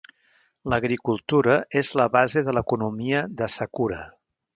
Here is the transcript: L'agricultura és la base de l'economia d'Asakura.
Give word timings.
L'agricultura 0.73 1.57
és 1.81 1.91
la 2.01 2.07
base 2.15 2.43
de 2.47 2.55
l'economia 2.59 3.21
d'Asakura. 3.43 4.01